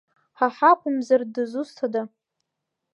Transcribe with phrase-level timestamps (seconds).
[0.37, 2.01] Ҳа ҳакәымзар, дызусҭа?